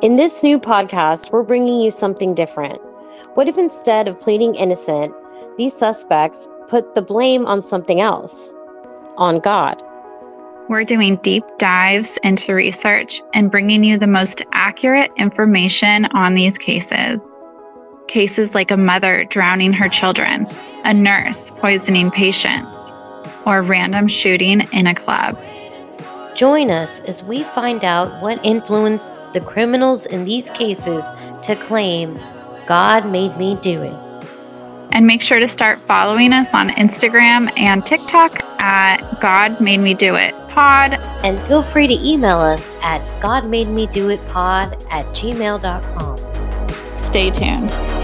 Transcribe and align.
In 0.00 0.14
this 0.14 0.44
new 0.44 0.60
podcast, 0.60 1.32
we're 1.32 1.42
bringing 1.42 1.80
you 1.80 1.90
something 1.90 2.32
different. 2.32 2.80
What 3.34 3.48
if 3.48 3.58
instead 3.58 4.06
of 4.06 4.20
pleading 4.20 4.54
innocent, 4.54 5.12
these 5.56 5.76
suspects 5.76 6.46
put 6.68 6.94
the 6.94 7.02
blame 7.02 7.44
on 7.46 7.62
something 7.62 8.00
else? 8.00 8.54
On 9.16 9.40
God. 9.40 9.82
We're 10.68 10.84
doing 10.84 11.16
deep 11.24 11.42
dives 11.58 12.16
into 12.22 12.54
research 12.54 13.20
and 13.34 13.50
bringing 13.50 13.82
you 13.82 13.98
the 13.98 14.06
most 14.06 14.40
accurate 14.52 15.10
information 15.16 16.04
on 16.12 16.36
these 16.36 16.58
cases. 16.58 17.20
Cases 18.06 18.54
like 18.54 18.70
a 18.70 18.76
mother 18.76 19.24
drowning 19.24 19.72
her 19.72 19.88
children, 19.88 20.46
a 20.84 20.94
nurse 20.94 21.58
poisoning 21.58 22.12
patients, 22.12 22.92
or 23.44 23.62
random 23.62 24.06
shooting 24.06 24.60
in 24.72 24.86
a 24.86 24.94
club. 24.94 25.36
Join 26.38 26.70
us 26.70 27.00
as 27.00 27.24
we 27.24 27.42
find 27.42 27.84
out 27.84 28.22
what 28.22 28.38
influenced 28.44 29.12
the 29.32 29.40
criminals 29.40 30.06
in 30.06 30.22
these 30.22 30.50
cases 30.50 31.10
to 31.42 31.56
claim 31.56 32.16
God 32.64 33.10
made 33.10 33.36
me 33.36 33.56
do 33.56 33.82
it. 33.82 33.96
And 34.92 35.04
make 35.04 35.20
sure 35.20 35.40
to 35.40 35.48
start 35.48 35.80
following 35.80 36.32
us 36.32 36.54
on 36.54 36.68
Instagram 36.68 37.50
and 37.58 37.84
TikTok 37.84 38.40
at 38.60 39.20
God 39.20 39.60
Made 39.60 39.78
Me 39.78 39.94
Do 39.94 40.14
It 40.14 40.32
Pod. 40.50 40.92
And 41.24 41.44
feel 41.44 41.64
free 41.64 41.88
to 41.88 41.94
email 41.94 42.38
us 42.38 42.72
at 42.82 43.20
God 43.20 43.44
Made 43.44 43.68
Me 43.68 43.88
Do 43.88 44.08
It 44.08 44.24
Pod 44.28 44.74
at 44.90 45.06
gmail.com. 45.06 46.18
Stay 46.96 47.32
tuned. 47.32 47.97